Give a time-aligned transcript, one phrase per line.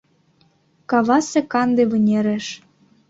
[0.89, 2.45] Кавасе канде вынереш